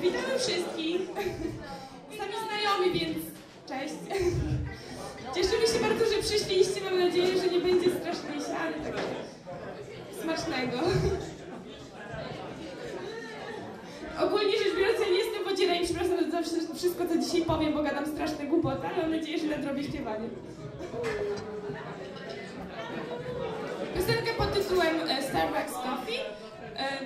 [0.00, 1.00] Witamy wszystkich.
[2.18, 3.18] Sami znajomi, więc
[3.68, 3.94] cześć.
[5.34, 6.80] Cieszymy się bardzo, że przyszliście.
[6.84, 8.74] Mam nadzieję, że nie będzie strasznie siany.
[8.84, 8.94] Tak.
[10.22, 10.78] Smacznego.
[14.20, 16.42] Ogólnie rzecz biorąc, ja nie jestem podzieraj, przepraszam za
[16.74, 20.28] wszystko, co dzisiaj powiem, bo gadam straszne głupoty, ale mam nadzieję, że nadrobię śpiewanie.
[23.94, 26.20] Piosenkę pod tytułem e, Starbucks Coffee.
[26.76, 26.98] E,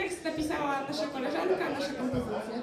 [0.00, 2.62] Tekst napisała nasza koleżanka, nasza kompozycja.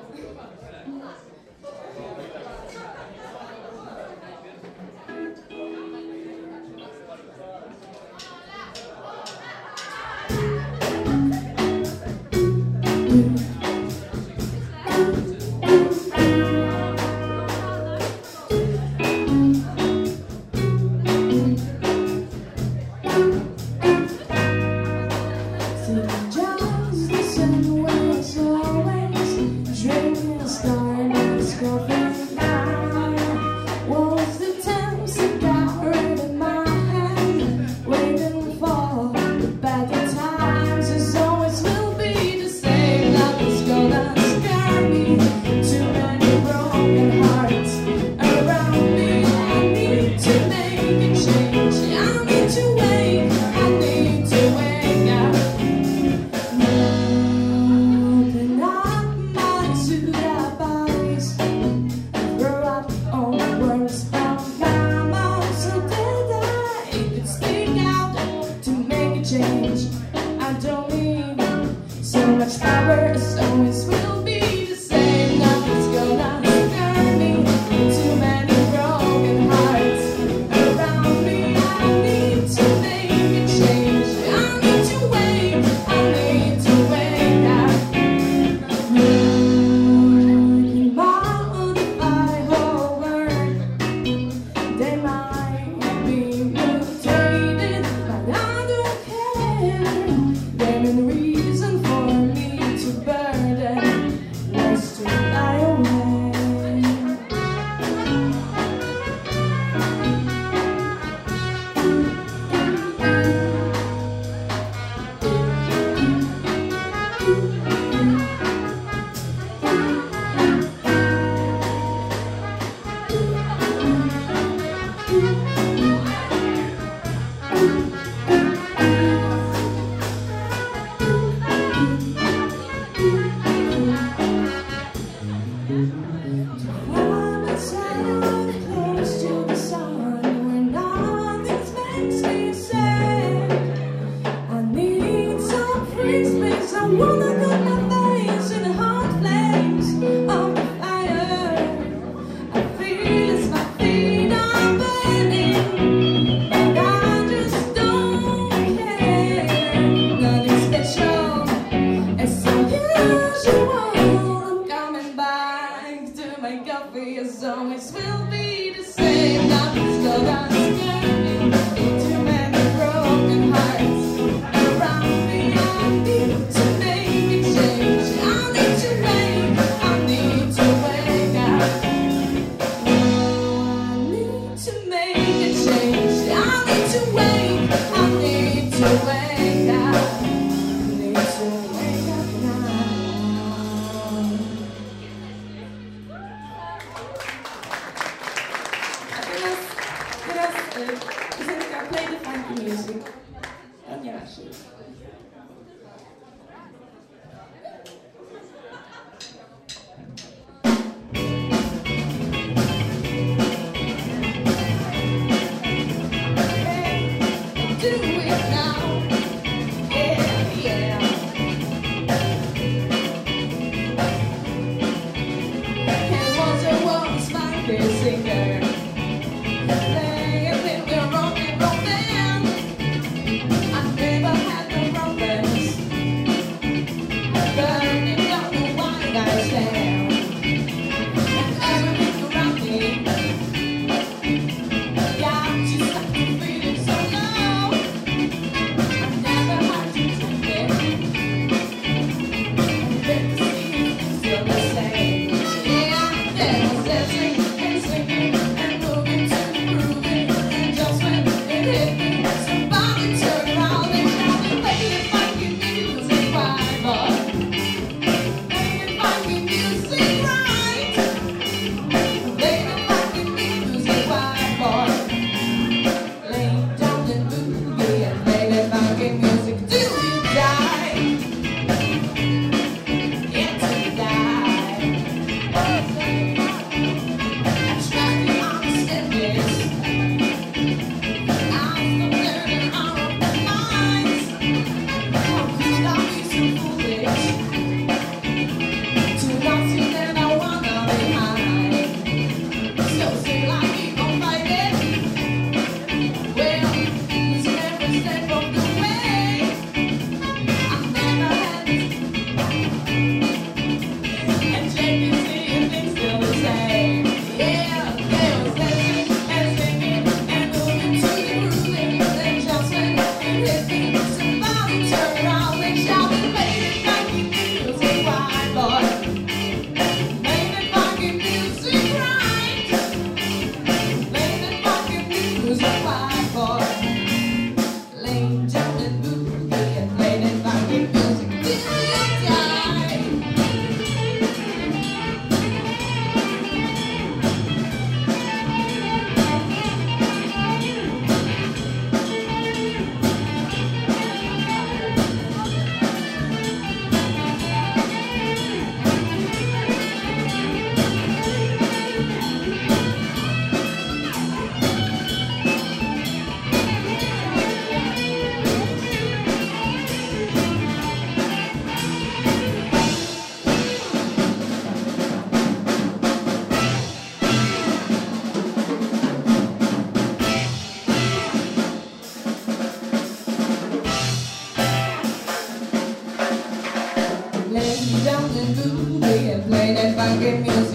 [390.27, 390.66] give me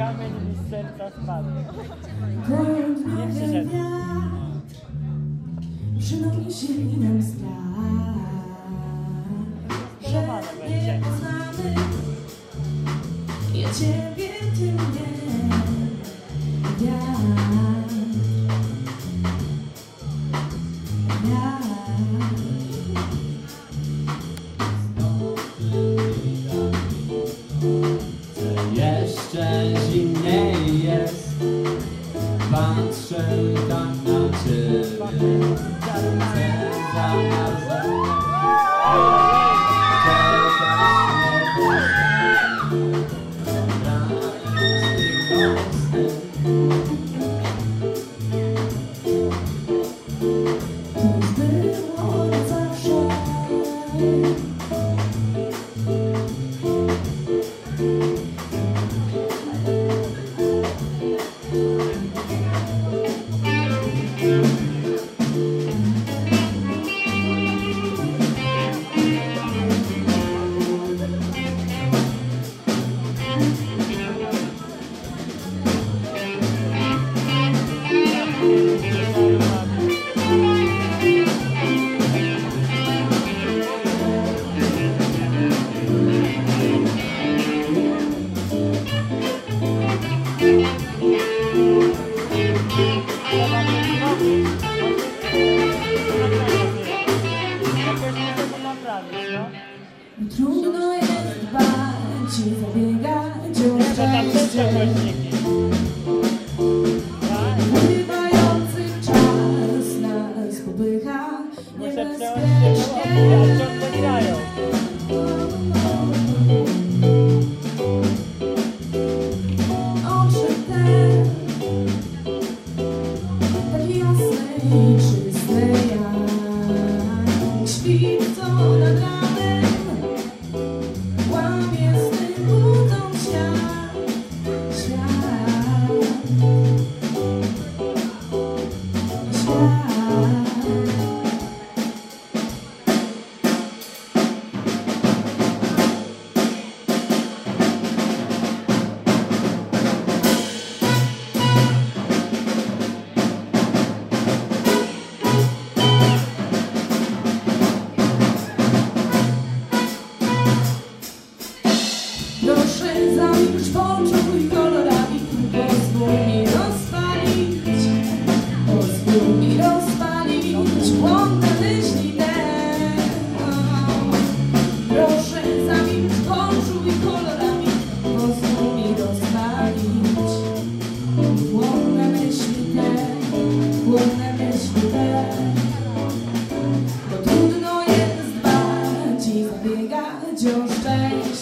[0.00, 1.48] kamień mi z serca spadł.
[3.16, 3.70] Nie przyszedł.
[5.98, 6.68] Przynosi
[6.98, 8.14] nam strach,
[10.10, 10.20] że
[10.68, 11.74] nie mamy.
[13.54, 14.29] Ja Ciebie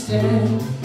[0.09, 0.78] stand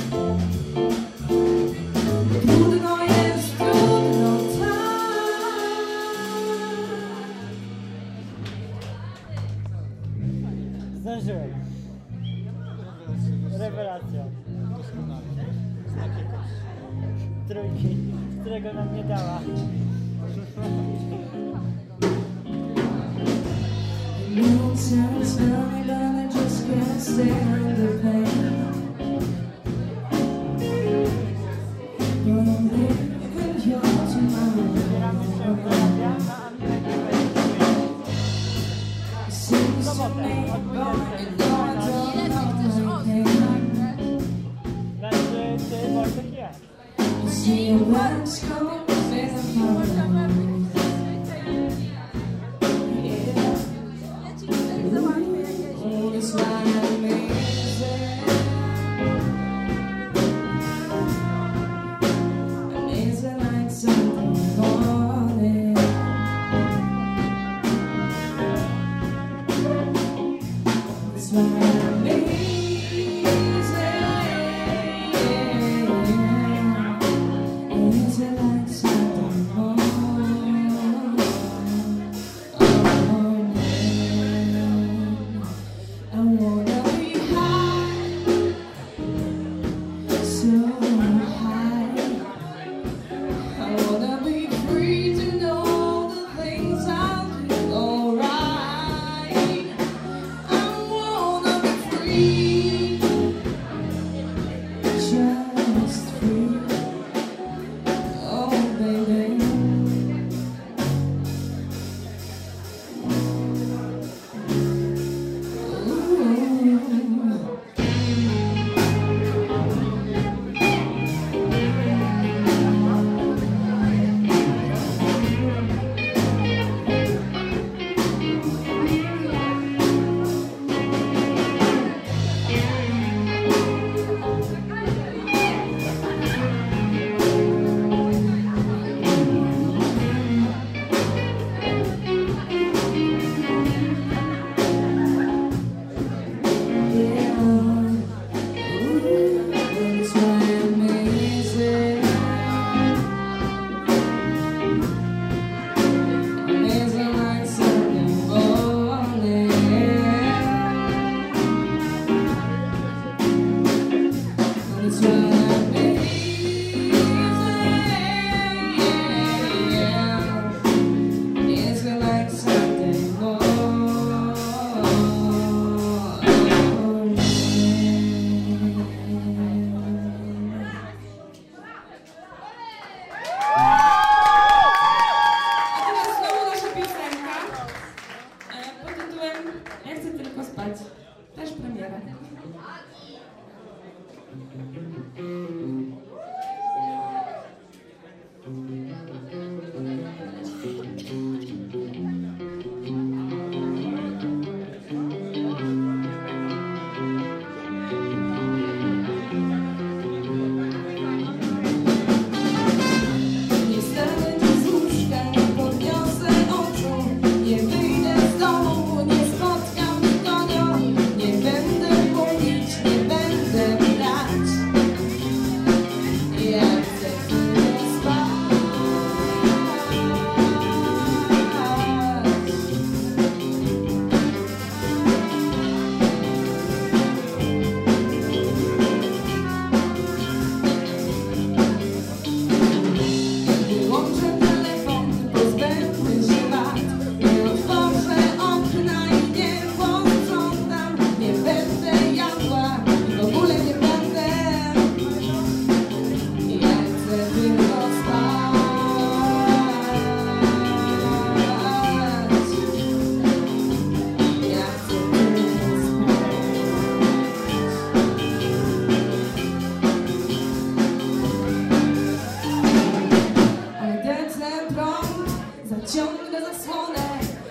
[276.14, 276.44] nosotros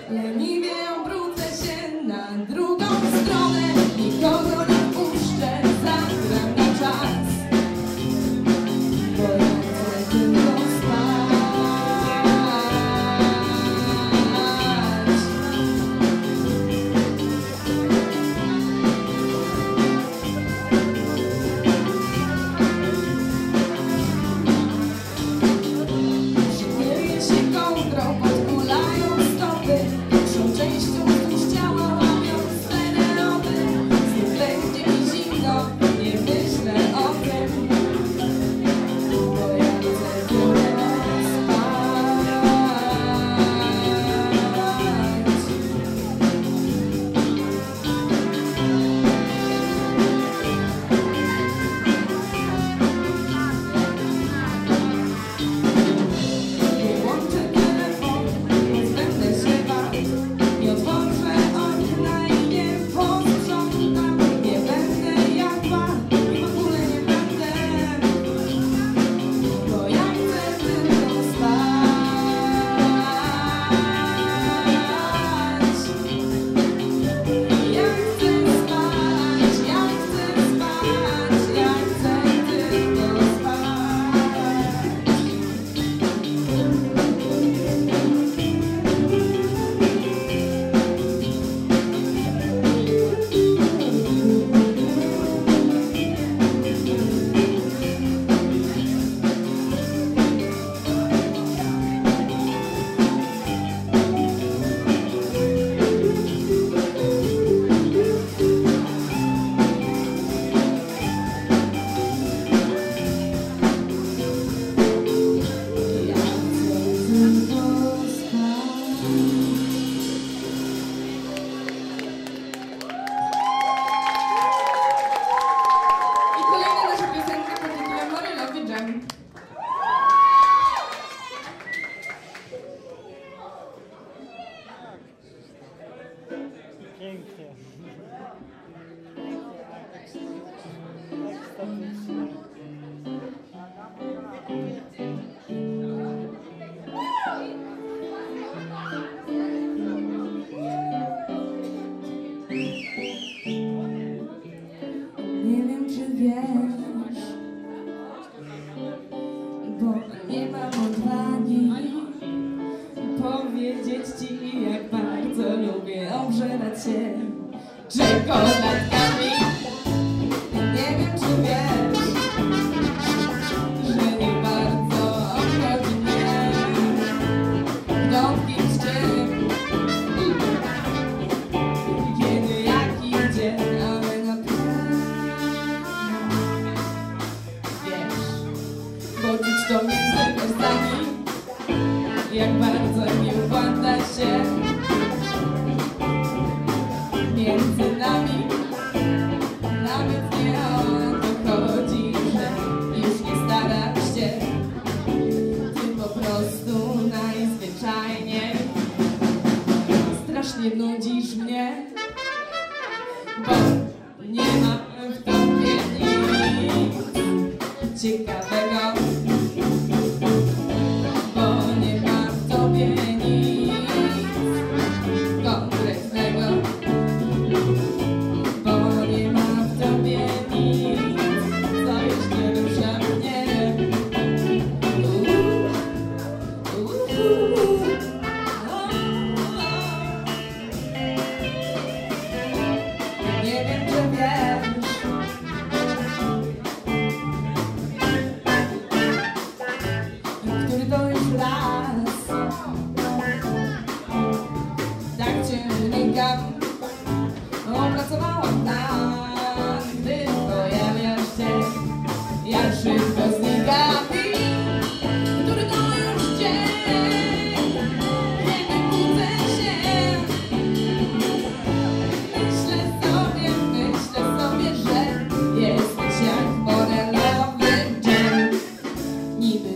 [0.09, 0.33] las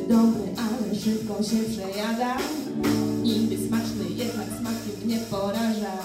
[0.07, 2.37] dobry, ale szybko się przejada.
[3.23, 5.97] Niby smaczny, jednak smakiem nie poraża.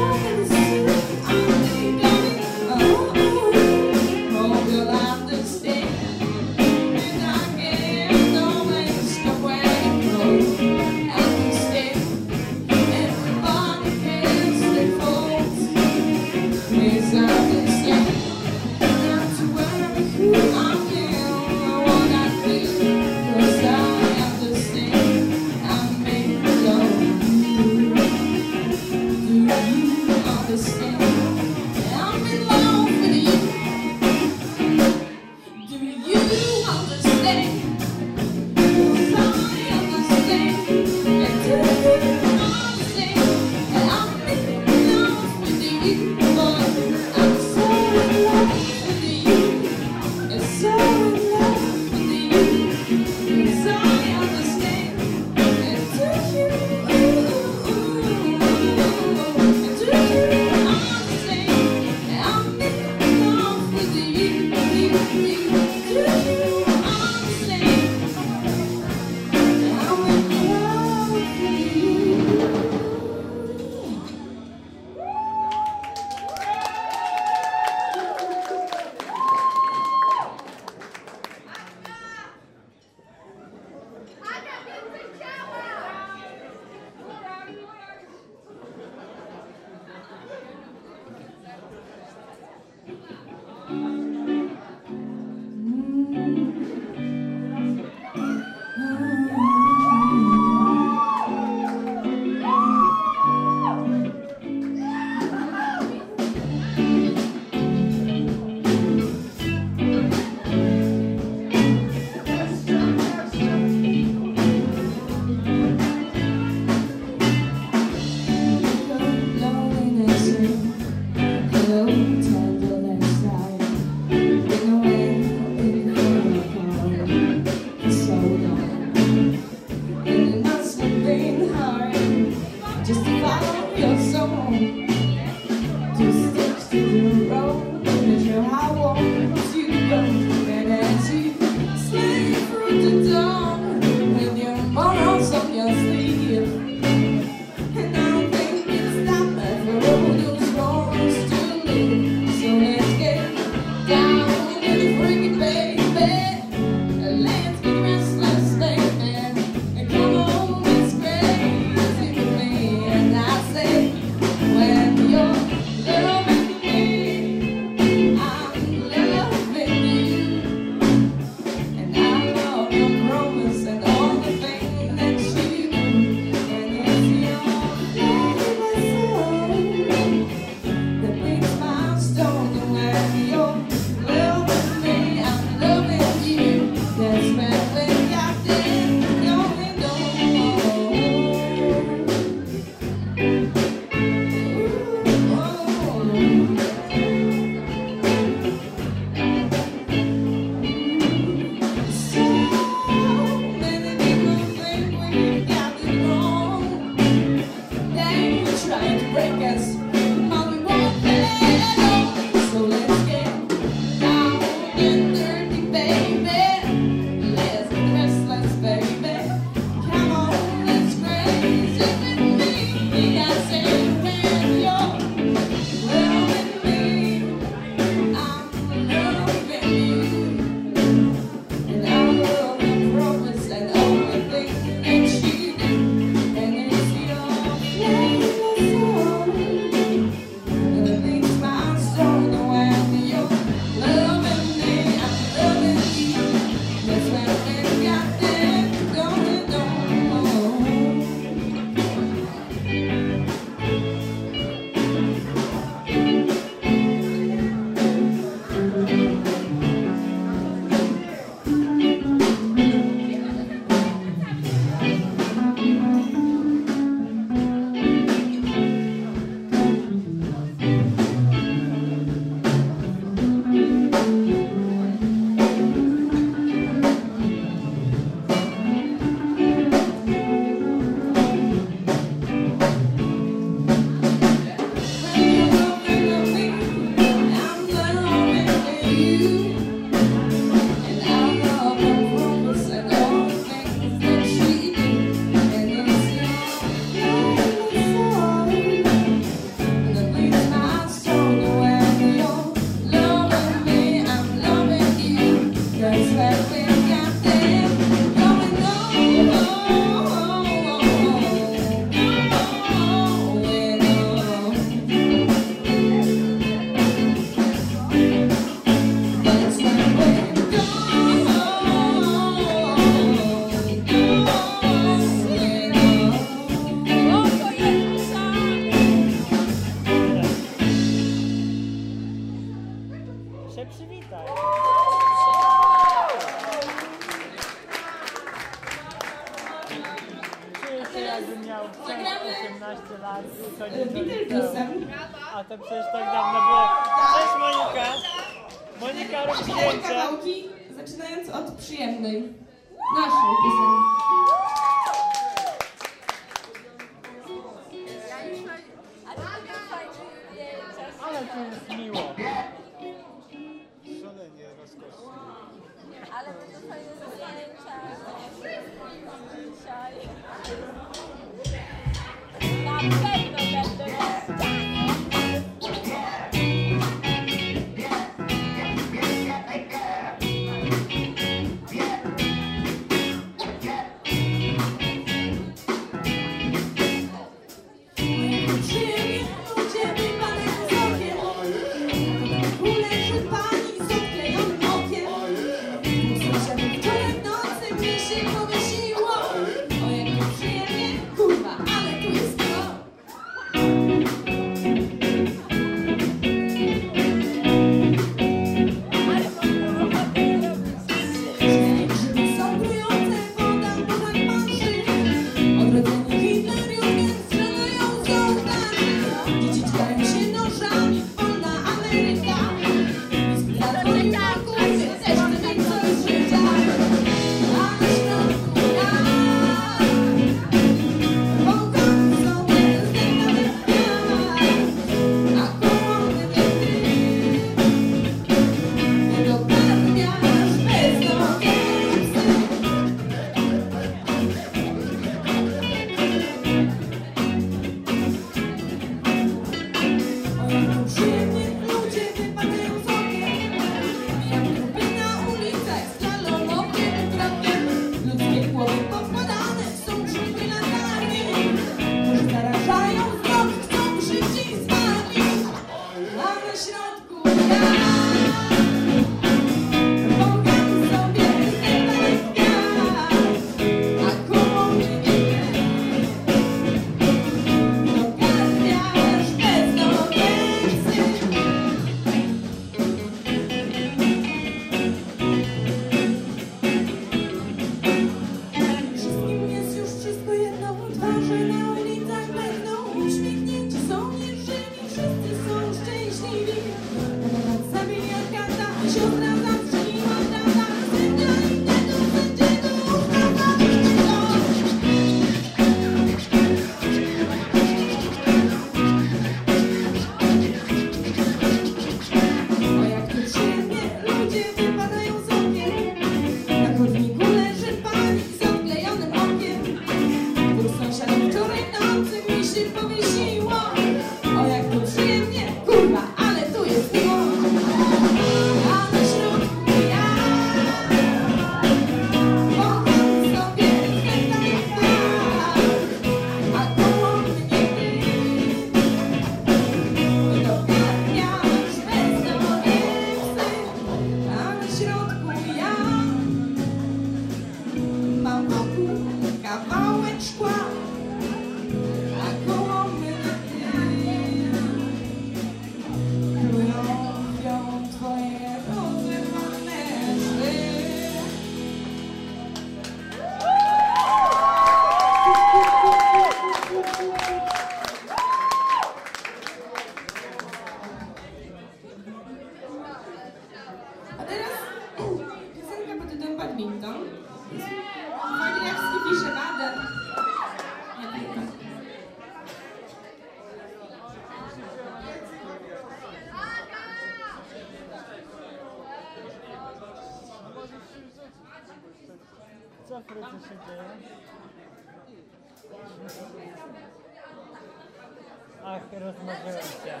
[599.26, 600.00] Yeah.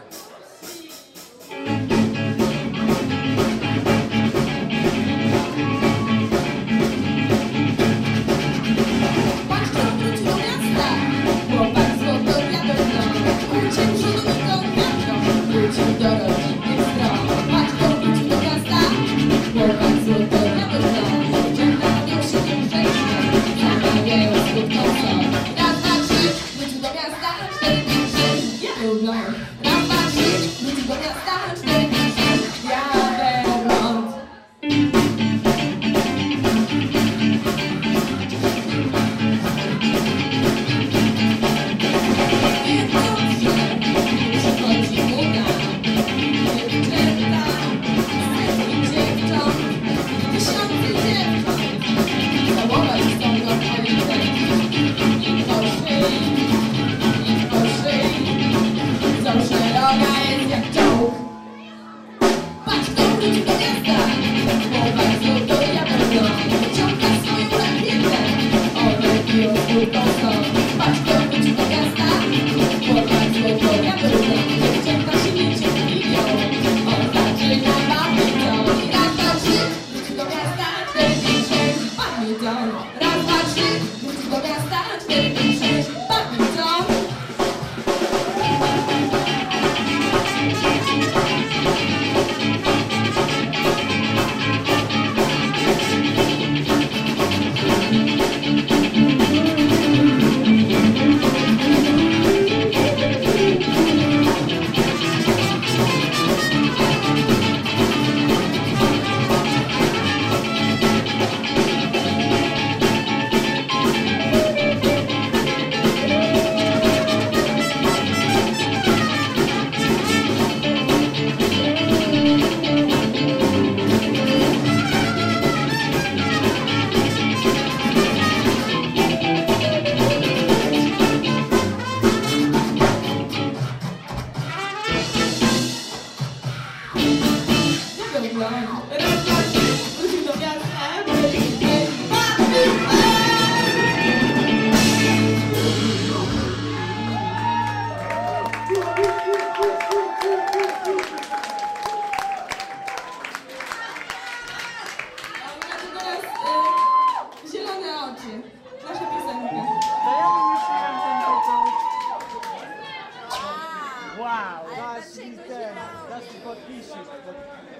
[165.02, 165.74] dasz mi ten.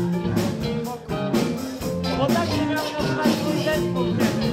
[2.18, 2.86] Bo tak się miał
[3.66, 4.45] zespół.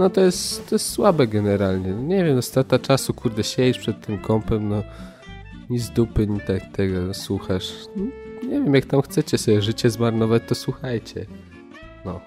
[0.00, 1.90] No to jest, to jest słabe generalnie.
[1.90, 4.82] Nie wiem, no strata czasu, kurde, siedzisz przed tym kąpem, no
[5.70, 7.72] ni z dupy, ni tak tego słuchasz.
[7.96, 8.04] No,
[8.42, 11.26] nie wiem, jak tam chcecie sobie życie zmarnować, to słuchajcie.
[12.04, 12.20] No.